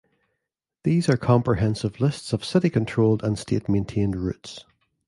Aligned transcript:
These 0.83 1.09
are 1.09 1.15
comprehensive 1.15 1.99
lists 2.01 2.33
of 2.33 2.43
city-controlled 2.43 3.23
and 3.23 3.37
state 3.37 3.69
maintained 3.69 4.15
routes. 4.15 4.65